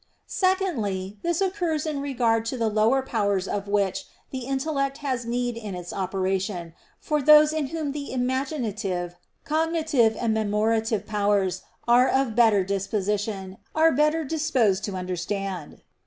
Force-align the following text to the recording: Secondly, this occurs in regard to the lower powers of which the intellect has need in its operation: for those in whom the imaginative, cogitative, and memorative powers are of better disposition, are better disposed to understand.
Secondly, 0.25 1.19
this 1.21 1.41
occurs 1.41 1.85
in 1.85 2.01
regard 2.01 2.43
to 2.45 2.57
the 2.57 2.69
lower 2.69 3.03
powers 3.03 3.47
of 3.47 3.67
which 3.67 4.05
the 4.31 4.47
intellect 4.47 4.97
has 4.97 5.25
need 5.27 5.55
in 5.55 5.75
its 5.75 5.93
operation: 5.93 6.73
for 6.99 7.21
those 7.21 7.53
in 7.53 7.67
whom 7.67 7.91
the 7.91 8.11
imaginative, 8.11 9.15
cogitative, 9.45 10.17
and 10.19 10.33
memorative 10.35 11.05
powers 11.05 11.61
are 11.87 12.07
of 12.07 12.33
better 12.35 12.63
disposition, 12.63 13.59
are 13.75 13.91
better 13.91 14.23
disposed 14.23 14.83
to 14.85 14.95
understand. 14.95 15.83